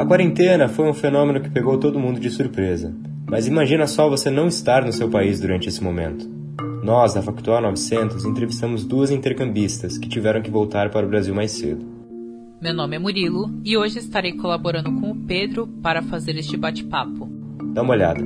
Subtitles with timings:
[0.00, 2.90] A quarentena foi um fenômeno que pegou todo mundo de surpresa.
[3.28, 6.26] Mas imagina só você não estar no seu país durante esse momento.
[6.82, 11.52] Nós, da Factual 900, entrevistamos duas intercambistas que tiveram que voltar para o Brasil mais
[11.52, 11.84] cedo.
[12.62, 17.28] Meu nome é Murilo e hoje estarei colaborando com o Pedro para fazer este bate-papo.
[17.74, 18.22] Dá uma olhada.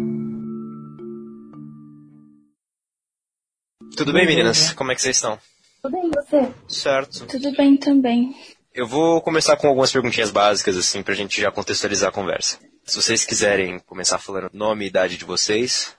[3.96, 4.72] Tudo bem, meninas?
[4.74, 5.36] Como é que vocês estão?
[5.82, 6.52] Tudo bem, e você?
[6.68, 7.26] Certo.
[7.26, 8.32] Tudo bem também.
[8.74, 12.58] Eu vou começar com algumas perguntinhas básicas, assim, pra gente já contextualizar a conversa.
[12.84, 15.96] Se vocês quiserem começar falando nome e idade de vocês.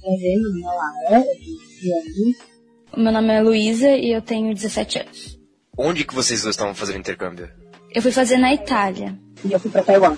[0.00, 2.36] Prazer, meu nome é Lara, eu tenho 15 anos.
[2.96, 5.38] Meu nome é Luísa e eu tenho 17 anos.
[5.76, 7.50] Onde que vocês dois estavam fazendo intercâmbio?
[7.94, 9.14] Eu fui fazer na Itália.
[9.44, 10.16] E eu fui pra Taiwan.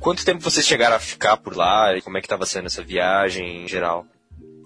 [0.00, 1.96] Quanto tempo vocês chegaram a ficar por lá?
[1.96, 4.04] E como é que estava sendo essa viagem em geral?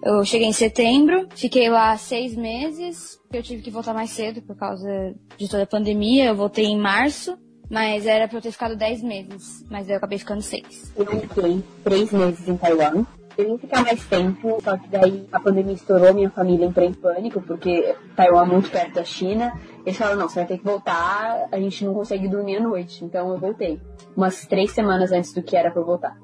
[0.02, 3.20] Eu cheguei em setembro, fiquei lá seis meses.
[3.32, 6.26] Eu tive que voltar mais cedo por causa de toda a pandemia.
[6.26, 7.36] Eu voltei em março,
[7.70, 9.62] mas era pra eu ter ficado dez meses.
[9.70, 10.90] Mas eu acabei ficando seis.
[10.96, 13.04] Eu fiquei três meses em Taiwan.
[13.36, 16.92] Eu ia ficar mais tempo, só que daí a pandemia estourou, minha família entrou em
[16.92, 19.52] pânico, porque Taiwan é muito perto da China.
[19.86, 23.04] Eles falaram, não, você vai ter que voltar, a gente não consegue dormir à noite.
[23.04, 23.80] Então eu voltei.
[24.16, 26.18] Umas três semanas antes do que era pra eu voltar.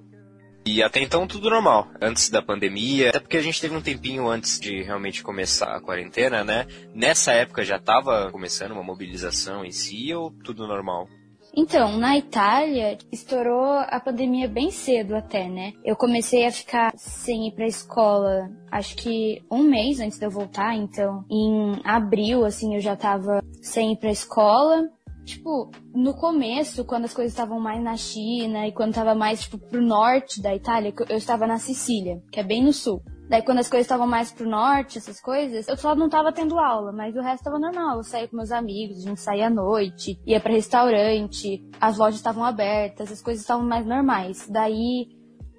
[0.66, 4.28] E até então tudo normal, antes da pandemia, até porque a gente teve um tempinho
[4.28, 6.66] antes de realmente começar a quarentena, né?
[6.92, 11.06] Nessa época já estava começando uma mobilização em si ou tudo normal?
[11.56, 15.72] Então, na Itália, estourou a pandemia bem cedo até, né?
[15.82, 20.30] Eu comecei a ficar sem ir pra escola, acho que um mês antes de eu
[20.30, 24.82] voltar, então, em abril, assim, eu já tava sem ir pra escola.
[25.26, 29.58] Tipo, no começo, quando as coisas estavam mais na China e quando tava mais, tipo,
[29.58, 33.02] pro norte da Itália, eu estava na Sicília, que é bem no sul.
[33.28, 36.56] Daí quando as coisas estavam mais pro norte, essas coisas, eu só não tava tendo
[36.60, 37.96] aula, mas o resto tava normal.
[37.96, 42.14] Eu saía com meus amigos, a gente saía à noite, ia para restaurante, as lojas
[42.14, 44.46] estavam abertas, as coisas estavam mais normais.
[44.48, 45.08] Daí,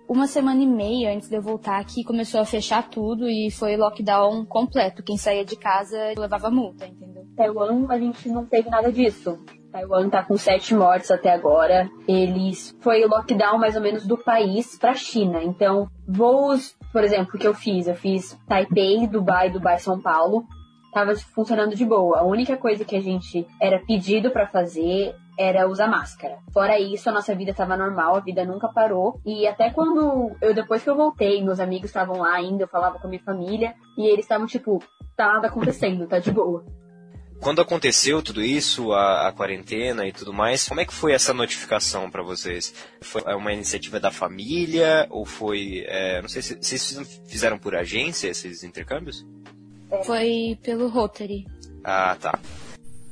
[0.07, 3.75] uma semana e meia antes de eu voltar aqui, começou a fechar tudo e foi
[3.75, 5.03] lockdown completo.
[5.03, 7.27] Quem saía de casa levava multa, entendeu?
[7.35, 9.37] Taiwan, a gente não teve nada disso.
[9.77, 11.87] Taiwan tá com sete mortes até agora.
[12.07, 15.43] Eles foi lockdown mais ou menos do país para China.
[15.43, 20.45] Então, voos, por exemplo, que eu fiz, eu fiz Taipei, Dubai, Dubai, São Paulo.
[20.91, 22.19] Tava funcionando de boa.
[22.19, 26.39] A única coisa que a gente era pedido para fazer era usar máscara.
[26.51, 29.21] Fora isso, a nossa vida tava normal, a vida nunca parou.
[29.23, 32.97] E até quando eu depois que eu voltei, meus amigos estavam lá ainda, eu falava
[32.97, 34.79] com a minha família e eles estavam tipo,
[35.15, 36.65] tá nada acontecendo, tá de boa.
[37.39, 41.33] Quando aconteceu tudo isso, a, a, quarentena e tudo mais, como é que foi essa
[41.33, 42.73] notificação para vocês?
[43.01, 48.27] Foi uma iniciativa da família ou foi, é, não sei se vocês fizeram por agência
[48.27, 49.25] esses intercâmbios?
[50.03, 51.45] Foi pelo Rotary.
[51.83, 52.39] Ah, tá.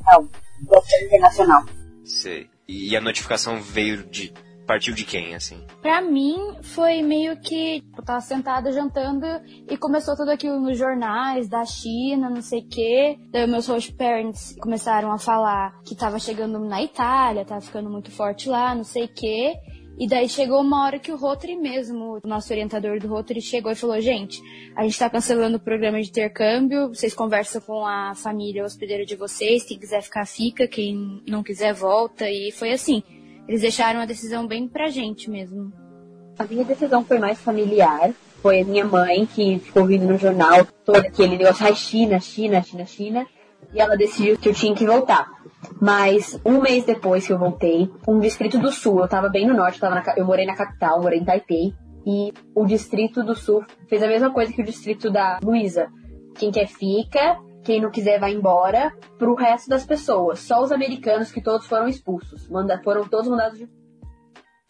[0.05, 0.29] Não,
[0.67, 1.65] Rotary Internacional.
[2.03, 2.49] Sei.
[2.67, 4.33] E a notificação veio de
[4.65, 5.57] partiu de quem, assim?
[5.81, 7.83] Pra mim, foi meio que.
[7.97, 9.25] Eu tava sentada jantando
[9.69, 13.17] e começou tudo aquilo nos jornais da China, não sei o quê.
[13.31, 18.11] Daí meus host parents começaram a falar que tava chegando na Itália, tava ficando muito
[18.11, 19.53] forte lá, não sei o quê.
[19.97, 23.71] E daí chegou uma hora que o Rotary mesmo, o nosso orientador do Rotary, chegou
[23.71, 24.41] e falou: gente,
[24.75, 29.15] a gente tá cancelando o programa de intercâmbio, vocês conversam com a família hospedeira de
[29.15, 32.29] vocês, quem quiser ficar, fica, quem não quiser, volta.
[32.29, 33.01] E foi assim.
[33.47, 35.71] Eles deixaram a decisão bem pra gente mesmo.
[36.37, 38.11] A minha decisão foi mais familiar.
[38.41, 42.61] Foi a minha mãe que ficou ouvindo no jornal todo aquele negócio, ai, China, China,
[42.61, 43.27] China, China.
[43.73, 45.27] E ela decidiu que eu tinha que voltar.
[45.81, 49.55] Mas um mês depois que eu voltei, um distrito do sul, eu tava bem no
[49.55, 51.73] norte, eu, na, eu morei na capital, morei em Taipei.
[52.05, 55.87] E o distrito do sul fez a mesma coisa que o distrito da Luísa.
[56.35, 60.39] Quem quer fica, quem não quiser vai embora, pro resto das pessoas.
[60.39, 62.47] Só os americanos que todos foram expulsos.
[62.47, 63.67] Manda, foram todos mandados de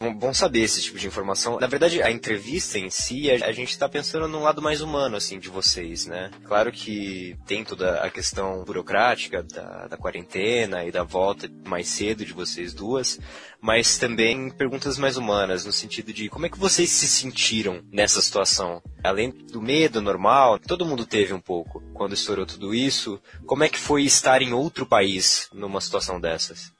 [0.02, 1.58] Bom saber esse tipo de informação.
[1.58, 5.40] Na verdade, a entrevista em si, a gente está pensando num lado mais humano, assim,
[5.40, 6.32] de vocês, né?
[6.44, 12.26] Claro que tem toda a questão burocrática da, da quarentena e da volta mais cedo
[12.26, 13.22] de vocês duas,
[13.62, 18.22] mas também perguntas mais humanas, no sentido de como é que vocês se sentiram nessa
[18.22, 18.84] situação?
[19.02, 23.18] Além do medo normal, todo mundo teve um pouco quando estourou tudo isso.
[23.46, 26.75] Como é que foi estar em outro país numa situação dessas?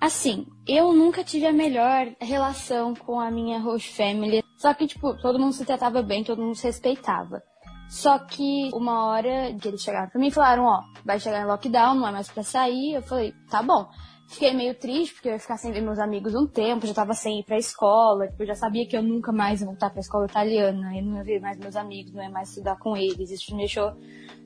[0.00, 4.42] Assim, eu nunca tive a melhor relação com a minha host family.
[4.56, 7.42] Só que, tipo, todo mundo se tratava bem, todo mundo se respeitava.
[7.88, 11.46] Só que uma hora que eles chegaram pra mim e falaram, ó, vai chegar em
[11.46, 12.94] lockdown, não é mais pra sair.
[12.94, 13.88] Eu falei, tá bom.
[14.28, 17.14] Fiquei meio triste, porque eu ia ficar sem ver meus amigos um tempo, já tava
[17.14, 20.00] sem ir pra escola, tipo, eu já sabia que eu nunca mais ia voltar pra
[20.00, 23.30] escola italiana, eu não ia ver mais meus amigos, não ia mais estudar com eles.
[23.30, 23.90] Isso me deixou,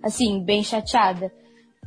[0.00, 1.32] assim, bem chateada.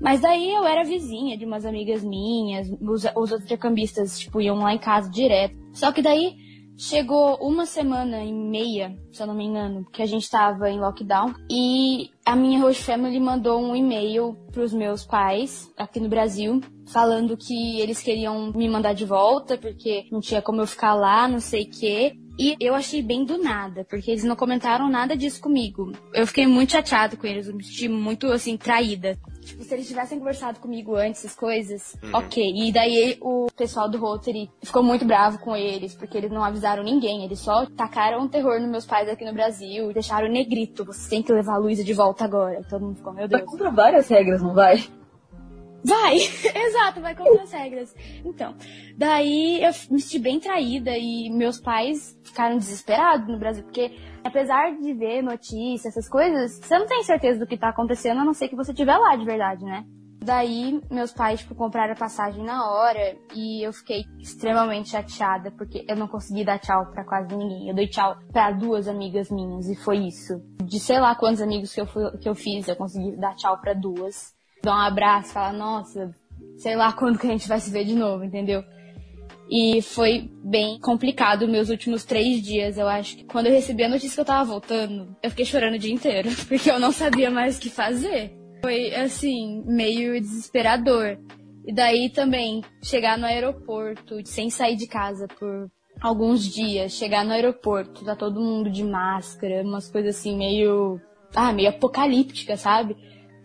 [0.01, 4.59] Mas daí eu era vizinha de umas amigas minhas, os, os outros intercambistas, tipo, iam
[4.59, 5.55] lá em casa direto.
[5.73, 6.35] Só que daí
[6.77, 10.79] chegou uma semana e meia, se eu não me engano, que a gente tava em
[10.79, 11.33] lockdown.
[11.49, 17.37] E a minha host family mandou um e-mail pros meus pais aqui no Brasil, falando
[17.37, 21.39] que eles queriam me mandar de volta, porque não tinha como eu ficar lá, não
[21.39, 22.13] sei o quê.
[22.37, 25.93] E eu achei bem do nada, porque eles não comentaram nada disso comigo.
[26.13, 29.17] Eu fiquei muito chateado com eles, eu me senti muito, assim, traída.
[29.45, 32.15] Tipo, se eles tivessem conversado comigo antes, essas coisas, uhum.
[32.15, 32.53] ok.
[32.55, 36.83] E daí o pessoal do Rotary ficou muito bravo com eles, porque eles não avisaram
[36.83, 37.23] ninguém.
[37.23, 40.83] Eles só tacaram terror nos meus pais aqui no Brasil, deixaram negrito.
[40.83, 42.59] Vocês têm que levar a Luísa de volta agora.
[42.59, 43.41] E todo mundo ficou, meu Deus.
[43.41, 44.83] Vai contra várias regras, não vai?
[45.85, 46.17] Vai,
[46.67, 47.95] exato, vai contra as regras.
[48.25, 48.55] Então,
[48.97, 53.91] daí eu me senti bem traída e meus pais ficaram desesperados no Brasil, porque
[54.25, 58.25] apesar de ver notícias, essas coisas, você não tem certeza do que tá acontecendo, a
[58.25, 59.85] não ser que você estiver lá de verdade, né?
[60.23, 65.85] Daí, meus pais, tipo, compraram a passagem na hora e eu fiquei extremamente chateada porque
[65.87, 67.69] eu não consegui dar tchau pra quase ninguém.
[67.69, 70.41] Eu dei tchau pra duas amigas minhas e foi isso.
[70.63, 73.59] De sei lá quantos amigos que eu, fui, que eu fiz, eu consegui dar tchau
[73.59, 74.33] pra duas
[74.65, 76.13] dar um abraço, falar, nossa,
[76.57, 78.63] sei lá quando que a gente vai se ver de novo, entendeu?
[79.49, 82.77] E foi bem complicado meus últimos três dias.
[82.77, 85.75] Eu acho que quando eu recebi a notícia que eu tava voltando, eu fiquei chorando
[85.75, 88.35] o dia inteiro, porque eu não sabia mais o que fazer.
[88.61, 91.17] Foi, assim, meio desesperador.
[91.67, 95.69] E daí também, chegar no aeroporto, sem sair de casa por
[96.01, 100.99] alguns dias, chegar no aeroporto, tá todo mundo de máscara, umas coisas assim, meio.
[101.35, 102.95] Ah, meio apocalíptica, sabe?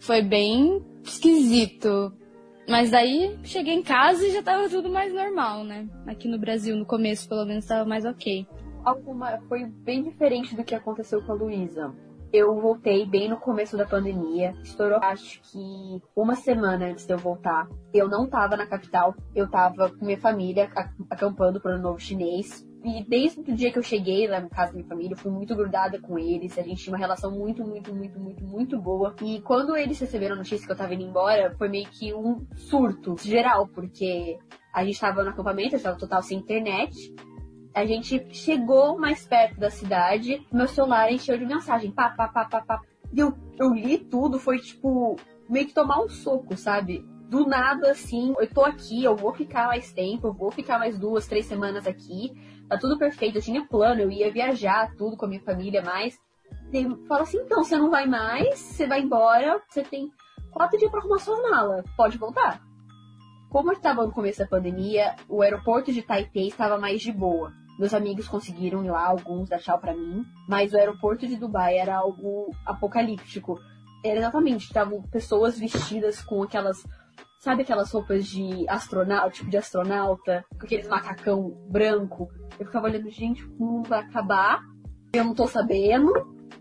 [0.01, 2.13] Foi bem esquisito.
[2.71, 5.89] Mas daí cheguei em casa e já tava tudo mais normal, né?
[6.07, 8.47] Aqui no Brasil, no começo, pelo menos, tava mais ok.
[8.85, 11.93] Alguma foi bem diferente do que aconteceu com a Luísa.
[12.33, 14.55] Eu voltei bem no começo da pandemia.
[14.63, 17.69] Estourou, acho que uma semana antes de eu voltar.
[17.93, 19.17] Eu não tava na capital.
[19.35, 20.71] Eu tava com minha família
[21.11, 22.65] acampando para o Novo Chinês.
[22.83, 25.31] E desde o dia que eu cheguei lá na casa da minha família, eu fui
[25.31, 26.59] muito grudada com eles.
[26.59, 29.15] A gente tinha uma relação muito, muito, muito, muito, muito boa.
[29.23, 32.47] E quando eles receberam a notícia que eu tava indo embora, foi meio que um
[32.57, 34.39] surto geral, porque
[34.73, 37.15] a gente tava no acampamento, eu tava total sem internet.
[37.75, 42.47] A gente chegou mais perto da cidade, meu celular encheu de mensagem, pá, pá, pá,
[42.47, 42.81] pá, pá.
[43.13, 45.17] E eu, eu li tudo, foi tipo,
[45.49, 47.05] meio que tomar um soco, sabe?
[47.31, 50.99] Do nada, assim, eu tô aqui, eu vou ficar mais tempo, eu vou ficar mais
[50.99, 52.33] duas, três semanas aqui
[52.71, 56.17] tá tudo perfeito, eu tinha plano, eu ia viajar, tudo com a minha família, mas
[57.09, 60.09] fala assim, então, você não vai mais, você vai embora, você tem
[60.53, 62.63] quatro dias para arrumar sua mala, pode voltar.
[63.51, 67.53] Como estava no começo da pandemia, o aeroporto de Taipei estava mais de boa.
[67.77, 71.77] Meus amigos conseguiram ir lá, alguns dar tchau pra mim, mas o aeroporto de Dubai
[71.77, 73.59] era algo apocalíptico.
[74.05, 76.87] Era exatamente, estavam pessoas vestidas com aquelas
[77.41, 82.29] Sabe aquelas roupas de astronauta, tipo de astronauta, com aqueles macacão branco?
[82.59, 84.63] Eu ficava olhando, gente, o mundo vai acabar.
[85.15, 86.13] Eu não tô sabendo.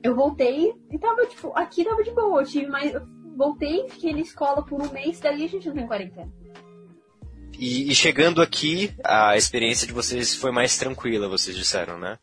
[0.02, 2.42] Eu voltei e tava, tipo, aqui tava de boa.
[2.42, 2.94] Eu tive mais.
[2.94, 6.32] Eu voltei, fiquei na escola por um mês, daí a gente não tem quarentena.
[7.60, 12.18] E, e, chegando aqui, a experiência de vocês foi mais tranquila, vocês disseram, né?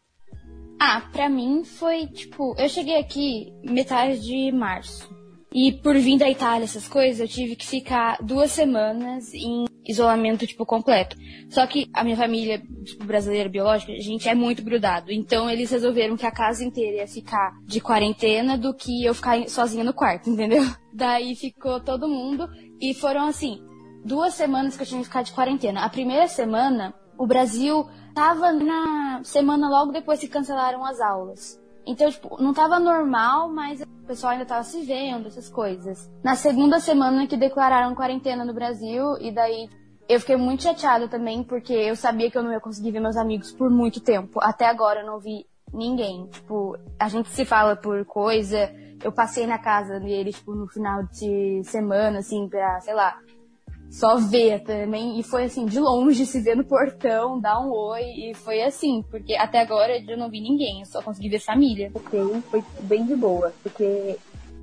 [0.80, 5.14] Ah, pra mim foi tipo, eu cheguei aqui metade de março.
[5.58, 10.46] E por vir da Itália, essas coisas, eu tive que ficar duas semanas em isolamento,
[10.46, 11.16] tipo, completo.
[11.48, 15.10] Só que a minha família, tipo, brasileira biológica, a gente é muito grudado.
[15.10, 19.48] Então eles resolveram que a casa inteira ia ficar de quarentena do que eu ficar
[19.48, 20.62] sozinha no quarto, entendeu?
[20.92, 22.46] Daí ficou todo mundo
[22.78, 23.58] e foram assim,
[24.04, 25.86] duas semanas que eu tinha que ficar de quarentena.
[25.86, 31.58] A primeira semana, o Brasil tava na semana logo depois que cancelaram as aulas.
[31.86, 36.10] Então, tipo, não tava normal, mas o pessoal ainda tava se vendo, essas coisas.
[36.22, 39.68] Na segunda semana que declararam quarentena no Brasil, e daí
[40.08, 43.16] eu fiquei muito chateada também, porque eu sabia que eu não ia conseguir ver meus
[43.16, 44.40] amigos por muito tempo.
[44.42, 46.26] Até agora eu não vi ninguém.
[46.26, 48.70] Tipo, a gente se fala por coisa.
[49.02, 53.18] Eu passei na casa deles, tipo, no final de semana, assim, pra, sei lá,
[53.90, 55.18] só ver também.
[55.18, 58.02] E foi assim, de longe, se ver no portão, dar um oi.
[58.02, 61.90] E foi assim, porque até agora eu não vi ninguém, eu só consegui ver família.
[61.94, 64.16] Ok, foi bem de boa, porque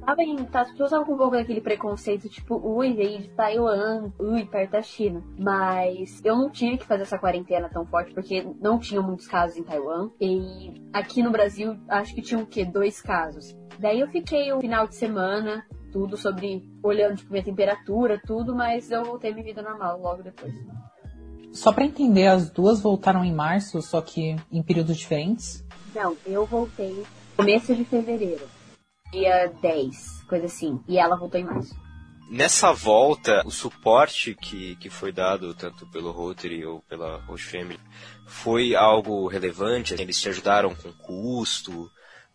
[0.05, 4.11] sabem, tá, as pessoas estavam com um pouco daquele preconceito, tipo, ui, veio de Taiwan,
[4.19, 5.23] ui, perto da China.
[5.37, 9.57] Mas eu não tive que fazer essa quarentena tão forte, porque não tinha muitos casos
[9.57, 10.09] em Taiwan.
[10.19, 12.65] E aqui no Brasil, acho que tinha o quê?
[12.65, 13.55] Dois casos.
[13.79, 18.89] Daí eu fiquei o final de semana tudo sobre olhando tipo minha temperatura, tudo, mas
[18.89, 20.53] eu voltei minha vida normal logo depois.
[21.51, 25.63] Só para entender, as duas voltaram em março, só que em períodos diferentes?
[25.93, 27.05] Não, eu voltei
[27.37, 28.47] começo de fevereiro,
[29.11, 31.75] dia 10, coisa assim, e ela voltou em março.
[32.29, 37.79] Nessa volta, o suporte que, que foi dado tanto pelo Rotary ou pela Host Family
[38.25, 39.93] foi algo relevante?
[39.93, 41.91] Eles te ajudaram com custo,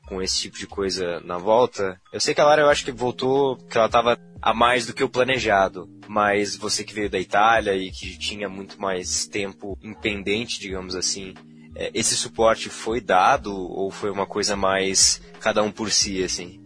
[0.08, 2.00] com esse tipo de coisa na volta?
[2.12, 4.94] Eu sei que a Lara, eu acho que voltou, que ela estava a mais do
[4.94, 9.76] que o planejado, mas você que veio da Itália e que tinha muito mais tempo
[9.82, 11.34] impendente, digamos assim,
[11.74, 16.60] é, esse suporte foi dado ou foi uma coisa mais cada um por si, assim?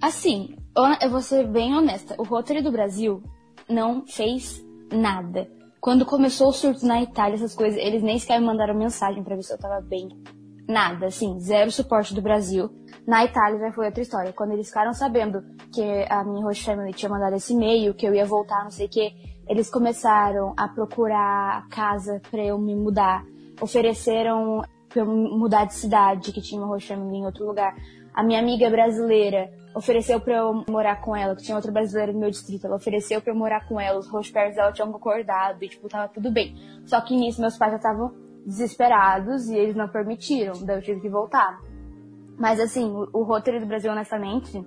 [0.00, 0.54] Assim,
[1.00, 2.14] eu vou ser bem honesta.
[2.18, 3.22] O Rotary do Brasil
[3.68, 5.50] não fez nada.
[5.80, 9.42] Quando começou o surto na Itália, essas coisas, eles nem sequer mandaram mensagem para ver
[9.42, 10.08] se eu tava bem.
[10.68, 12.70] Nada, assim, zero suporte do Brasil.
[13.06, 14.34] Na Itália já foi outra história.
[14.34, 18.14] Quando eles ficaram sabendo que a minha host family tinha mandado esse e-mail, que eu
[18.14, 19.14] ia voltar, não sei o que,
[19.48, 23.24] eles começaram a procurar casa para eu me mudar.
[23.62, 27.74] Ofereceram pra eu mudar de cidade, que tinha uma host family em outro lugar.
[28.12, 32.18] A minha amiga brasileira ofereceu para eu morar com ela, que tinha outra brasileira no
[32.18, 32.66] meu distrito.
[32.66, 35.88] Ela ofereceu para eu morar com ela, os host parents dela tinham concordado e, tipo,
[35.88, 36.54] tava tudo bem.
[36.84, 41.00] Só que nisso meus pais já estavam desesperados e eles não permitiram, daí eu tive
[41.00, 41.60] que voltar.
[42.38, 44.64] Mas assim, o, o Rotary do Brasil, honestamente,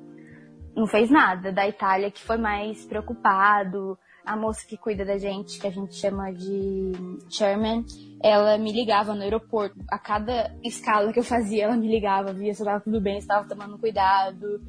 [0.76, 1.52] não fez nada.
[1.52, 3.98] Da Itália, que foi mais preocupado.
[4.24, 6.92] A moça que cuida da gente, que a gente chama de
[7.28, 7.84] chairman,
[8.22, 9.76] ela me ligava no aeroporto.
[9.90, 13.22] A cada escala que eu fazia, ela me ligava, via se estava tudo bem, se
[13.22, 14.62] estava tomando cuidado.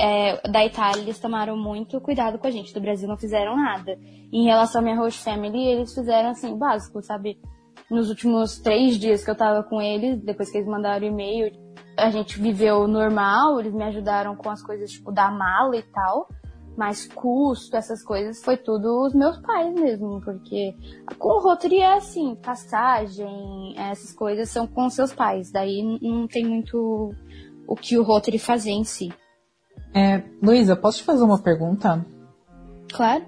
[0.00, 2.72] É, da Itália, eles tomaram muito cuidado com a gente.
[2.72, 3.98] Do Brasil, não fizeram nada.
[4.32, 7.38] Em relação à minha host family, eles fizeram assim, básico, sabe?
[7.94, 11.52] Nos últimos três dias que eu tava com eles, depois que eles mandaram e-mail,
[11.96, 16.28] a gente viveu normal, eles me ajudaram com as coisas, tipo, da mala e tal.
[16.76, 20.74] Mas custo, essas coisas, foi tudo os meus pais mesmo, porque
[21.20, 26.44] com o Rotary é assim, passagem, essas coisas são com seus pais, daí não tem
[26.44, 27.14] muito
[27.68, 29.12] o que o Rotary fazer em si.
[29.94, 32.04] É, Luísa, posso te fazer uma pergunta?
[32.92, 33.24] Claro.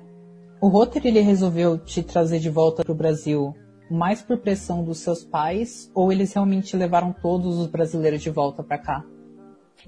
[0.60, 3.54] O Rotary ele resolveu te trazer de volta para o Brasil
[3.90, 8.62] mais por pressão dos seus pais ou eles realmente levaram todos os brasileiros de volta
[8.62, 9.04] para cá?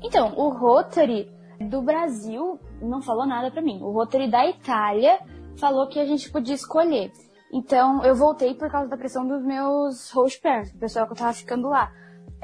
[0.03, 1.29] Então, o Rotary
[1.61, 3.81] do Brasil não falou nada para mim.
[3.83, 5.19] O Rotary da Itália
[5.59, 7.11] falou que a gente podia escolher.
[7.53, 11.17] Então, eu voltei por causa da pressão dos meus host parents, do pessoal que eu
[11.17, 11.91] tava ficando lá.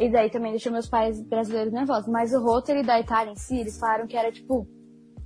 [0.01, 2.09] E daí também deixou meus pais brasileiros nervosos.
[2.09, 4.67] Mas o Rotary da Itália em si, eles falaram que era tipo,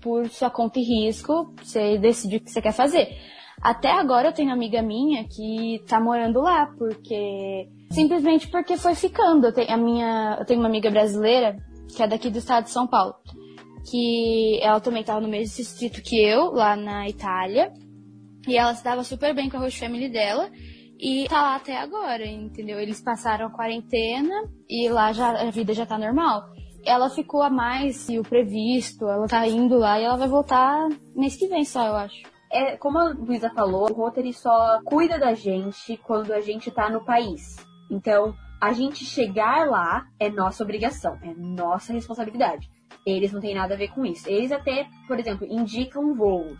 [0.00, 3.08] por sua conta e risco, você decide o que você quer fazer.
[3.60, 7.68] Até agora eu tenho amiga minha que tá morando lá, porque.
[7.90, 9.46] Simplesmente porque foi ficando.
[9.46, 11.56] Eu tenho, a minha, eu tenho uma amiga brasileira,
[11.94, 13.14] que é daqui do estado de São Paulo,
[13.90, 17.72] que ela também tava no mesmo distrito que eu, lá na Itália.
[18.46, 20.50] E ela se dava super bem com a host family dela.
[21.00, 22.78] E tá lá até agora, entendeu?
[22.78, 24.34] Eles passaram a quarentena
[24.68, 26.44] e lá já, a vida já tá normal.
[26.84, 31.36] Ela ficou a mais o previsto, ela tá indo lá e ela vai voltar mês
[31.36, 35.35] que vem só, eu acho é, como a Luísa falou, o Rotary só cuida da
[35.35, 37.57] gente quando a gente tá no país.
[37.90, 42.71] Então, a gente chegar lá é nossa obrigação, é nossa responsabilidade.
[43.07, 44.28] Eles não têm nada a ver com isso.
[44.28, 46.59] Eles até, por exemplo, indicam voos.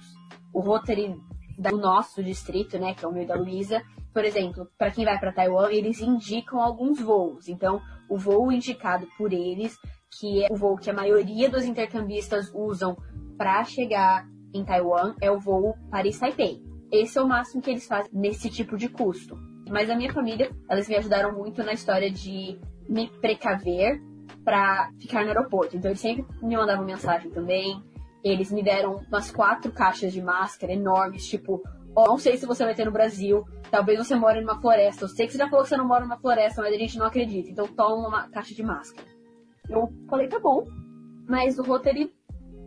[0.53, 1.15] O Rotary
[1.59, 3.83] do nosso distrito, né, que é o meu da Luísa,
[4.15, 7.49] por exemplo, para quem vai para Taiwan, eles indicam alguns voos.
[7.49, 9.77] Então, o voo indicado por eles,
[10.19, 12.97] que é o voo que a maioria dos intercambistas usam
[13.37, 16.63] para chegar em Taiwan é o voo Paris-Taipei.
[16.91, 19.39] Esse é o máximo que eles fazem nesse tipo de custo.
[19.69, 24.01] Mas a minha família, elas me ajudaram muito na história de me precaver
[24.45, 25.77] para ficar no aeroporto.
[25.77, 27.83] Então eles sempre me mandavam mensagem também.
[28.25, 31.63] Eles me deram umas quatro caixas de máscara enormes, tipo,
[31.95, 35.05] oh, não sei se você vai ter no Brasil, talvez você mora numa floresta.
[35.05, 36.99] Eu sei que você já falou que você não mora numa floresta, mas a gente
[36.99, 37.51] não acredita.
[37.51, 39.07] Então toma uma caixa de máscara.
[39.69, 40.67] Eu falei, tá bom.
[41.29, 42.11] Mas o Rotary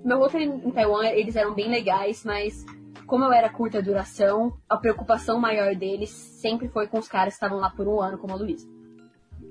[0.03, 2.65] meu roteiro em Taiwan, eles eram bem legais, mas
[3.05, 7.38] como eu era curta duração, a preocupação maior deles sempre foi com os caras que
[7.38, 8.67] estavam lá por um ano, como a Luísa.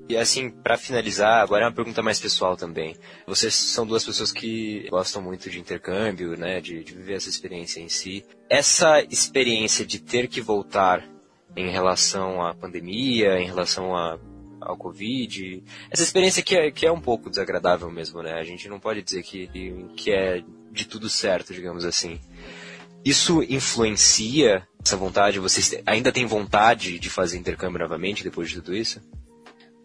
[0.08, 2.96] E assim, para finalizar, agora é uma pergunta mais pessoal também.
[3.26, 7.80] Vocês são duas pessoas que gostam muito de intercâmbio, né, de, de viver essa experiência
[7.80, 8.24] em si.
[8.48, 11.04] Essa experiência de ter que voltar
[11.56, 14.18] em relação à pandemia, em relação a
[14.60, 15.62] ao Covid.
[15.90, 18.34] Essa experiência que é, que é um pouco desagradável mesmo, né?
[18.34, 19.48] A gente não pode dizer que,
[19.96, 22.20] que é de tudo certo, digamos assim.
[23.04, 25.38] Isso influencia essa vontade?
[25.38, 29.00] Vocês ainda têm vontade de fazer intercâmbio novamente depois de tudo isso?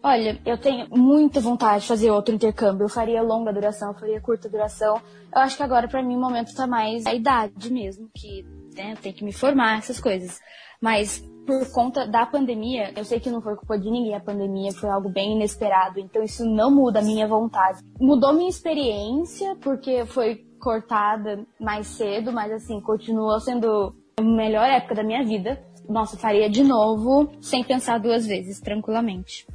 [0.02, 2.84] Olha, eu tenho muita vontade de fazer outro intercâmbio.
[2.84, 5.00] Eu faria longa duração, eu faria curta duração.
[5.34, 8.44] Eu acho que agora, para mim, o momento tá mais a idade mesmo, que
[8.76, 10.38] né, tem que me formar, essas coisas.
[10.80, 14.72] Mas por conta da pandemia, eu sei que não foi culpa de ninguém a pandemia,
[14.72, 17.80] foi algo bem inesperado, então isso não muda a minha vontade.
[18.00, 24.96] Mudou minha experiência, porque foi cortada mais cedo, mas assim, continua sendo a melhor época
[24.96, 25.62] da minha vida.
[25.88, 29.46] Nossa, faria de novo, sem pensar duas vezes, tranquilamente.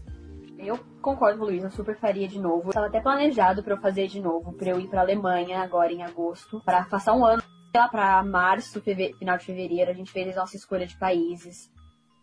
[0.57, 2.69] Eu concordo, Luísa, super faria de novo.
[2.69, 6.03] Estava até planejado para eu fazer de novo, para eu ir para Alemanha agora em
[6.03, 7.41] agosto, para passar um ano
[7.73, 11.71] lá para março, final de fevereiro, a gente fez a nossa escolha de países.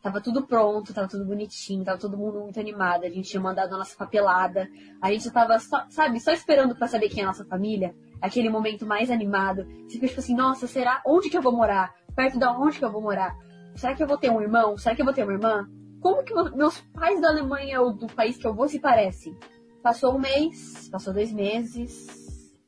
[0.00, 3.04] Tava tudo pronto, tava tudo bonitinho, tava todo mundo muito animado.
[3.04, 4.68] A gente tinha mandado a nossa papelada.
[5.02, 7.94] A gente tava, só, sabe, só esperando para saber quem é a nossa família.
[8.20, 9.66] Aquele momento mais animado.
[9.86, 11.02] Você fica tipo assim, nossa, será?
[11.04, 11.92] Onde que eu vou morar?
[12.14, 13.36] Perto de onde que eu vou morar?
[13.74, 14.76] Será que eu vou ter um irmão?
[14.76, 15.68] Será que eu vou ter uma irmã?
[16.00, 19.36] Como que meus pais da Alemanha ou do país que eu vou se parecem?
[19.82, 22.06] Passou um mês, passou dois meses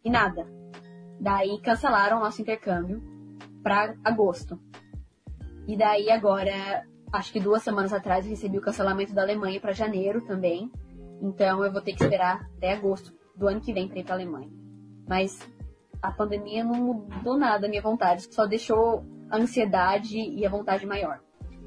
[0.05, 0.60] e nada.
[1.21, 3.03] Daí cancelaram nosso intercâmbio
[3.63, 4.59] para agosto.
[5.67, 9.73] E daí agora, acho que duas semanas atrás, eu recebi o cancelamento da Alemanha para
[9.73, 10.73] janeiro também.
[11.21, 14.15] Então eu vou ter que esperar até agosto do ano que vem para ir para
[14.15, 14.51] Alemanha.
[15.07, 15.39] Mas
[16.01, 20.87] a pandemia não mudou nada a minha vontade, só deixou a ansiedade e a vontade
[20.87, 21.21] maior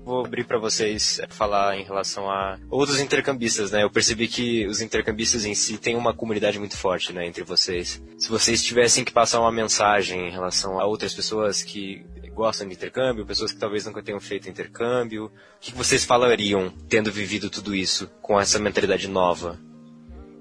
[0.03, 3.83] vou abrir para vocês é, falar em relação a outros intercambistas, né?
[3.83, 8.01] Eu percebi que os intercambistas em si têm uma comunidade muito forte, né, entre vocês.
[8.17, 12.73] Se vocês tivessem que passar uma mensagem em relação a outras pessoas que gostam de
[12.73, 17.75] intercâmbio, pessoas que talvez nunca tenham feito intercâmbio, o que vocês falariam tendo vivido tudo
[17.75, 19.59] isso com essa mentalidade nova?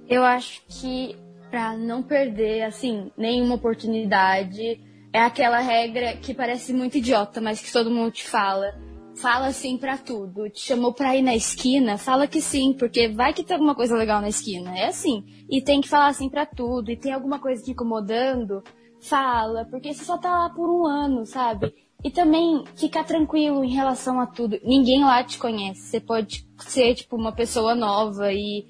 [0.09, 1.17] Eu acho que
[1.51, 4.81] para não perder assim nenhuma oportunidade
[5.13, 8.75] é aquela regra que parece muito idiota, mas que todo mundo te fala
[9.17, 10.49] fala sim para tudo.
[10.49, 13.97] Te chamou pra ir na esquina, fala que sim, porque vai que tem alguma coisa
[13.97, 14.77] legal na esquina.
[14.77, 15.25] É assim.
[15.49, 16.91] E tem que falar assim para tudo.
[16.91, 18.63] E tem alguma coisa te incomodando,
[19.01, 21.75] fala, porque você só tá lá por um ano, sabe?
[22.05, 24.59] E também ficar tranquilo em relação a tudo.
[24.65, 25.83] Ninguém lá te conhece.
[25.83, 28.67] Você pode ser, tipo, uma pessoa nova e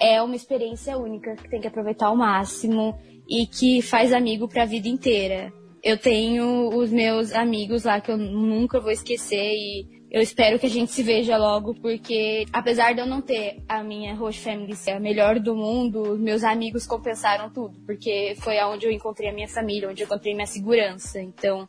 [0.00, 2.98] é uma experiência única que tem que aproveitar ao máximo
[3.28, 5.52] e que faz amigo pra vida inteira
[5.84, 10.64] eu tenho os meus amigos lá que eu nunca vou esquecer e eu espero que
[10.64, 14.74] a gente se veja logo, porque apesar de eu não ter a minha host family
[14.74, 19.32] ser a melhor do mundo, meus amigos compensaram tudo, porque foi aonde eu encontrei a
[19.32, 21.20] minha família, onde eu encontrei minha segurança.
[21.20, 21.68] Então,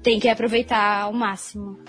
[0.00, 1.80] tem que aproveitar ao máximo.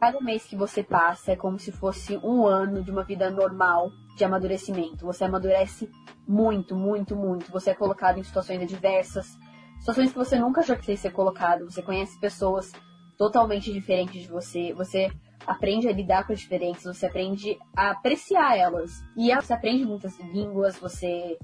[0.00, 3.90] Cada mês que você passa é como se fosse um ano de uma vida normal
[4.16, 5.04] de amadurecimento.
[5.04, 5.90] Você amadurece
[6.26, 7.52] muito, muito, muito.
[7.52, 9.36] Você é colocado em situações adversas
[9.80, 11.64] situações que você nunca achou que ia ser colocado.
[11.64, 12.72] Você conhece pessoas
[13.18, 14.72] totalmente diferentes de você.
[14.74, 15.10] Você
[15.46, 18.92] aprende a lidar com as diferentes, você aprende a apreciar elas.
[19.16, 21.36] E você aprende muitas línguas, você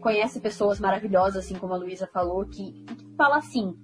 [0.00, 2.84] conhece pessoas maravilhosas, assim como a Luísa falou, que,
[3.16, 3.74] fala assim.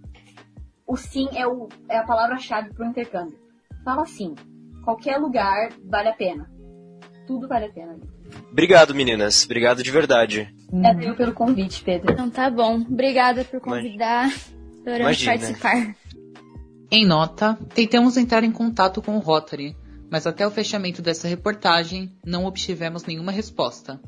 [0.86, 3.38] O sim é, o, é a palavra-chave para o intercâmbio.
[3.84, 4.34] Fala sim.
[4.84, 6.50] Qualquer lugar vale a pena.
[7.26, 7.96] Tudo vale a pena.
[8.50, 9.44] Obrigado, meninas.
[9.44, 10.52] Obrigado de verdade.
[10.72, 11.14] Uhum.
[11.14, 12.12] pelo convite, Pedro.
[12.12, 12.76] Então tá bom.
[12.76, 14.32] Obrigada por convidar.
[14.86, 15.96] Adoramos participar.
[16.90, 19.76] Em nota, tentamos entrar em contato com o Rotary,
[20.10, 24.00] mas até o fechamento dessa reportagem não obtivemos nenhuma resposta.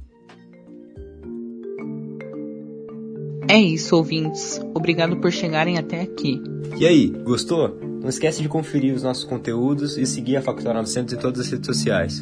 [3.49, 4.61] É isso, ouvintes.
[4.75, 6.41] Obrigado por chegarem até aqui.
[6.79, 7.79] E aí, gostou?
[8.01, 11.49] Não esquece de conferir os nossos conteúdos e seguir a Factual 900 em todas as
[11.49, 12.21] redes sociais.